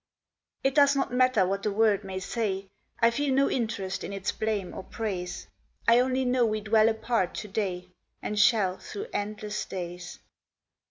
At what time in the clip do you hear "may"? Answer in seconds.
2.03-2.19